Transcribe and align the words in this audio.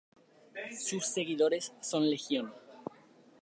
Sus 0.83 1.05
seguidores 1.05 1.73
son 1.79 2.09
legion. 2.09 2.51